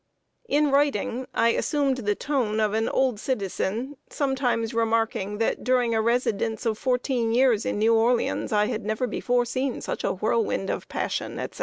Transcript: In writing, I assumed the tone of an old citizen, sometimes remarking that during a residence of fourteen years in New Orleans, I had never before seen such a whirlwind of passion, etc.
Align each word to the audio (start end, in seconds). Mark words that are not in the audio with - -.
In 0.49 0.71
writing, 0.71 1.27
I 1.31 1.49
assumed 1.49 1.97
the 1.97 2.15
tone 2.15 2.59
of 2.59 2.73
an 2.73 2.89
old 2.89 3.19
citizen, 3.19 3.97
sometimes 4.09 4.73
remarking 4.73 5.37
that 5.37 5.63
during 5.63 5.93
a 5.93 6.01
residence 6.01 6.65
of 6.65 6.79
fourteen 6.79 7.35
years 7.35 7.67
in 7.67 7.77
New 7.77 7.93
Orleans, 7.93 8.51
I 8.51 8.65
had 8.65 8.83
never 8.83 9.05
before 9.05 9.45
seen 9.45 9.79
such 9.79 10.03
a 10.03 10.11
whirlwind 10.13 10.71
of 10.71 10.87
passion, 10.89 11.37
etc. 11.37 11.59